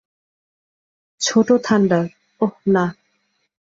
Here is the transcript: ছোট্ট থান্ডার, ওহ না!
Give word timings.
ছোট্ট 1.21 1.49
থান্ডার, 1.65 2.03
ওহ 2.41 2.53
না! 2.67 2.85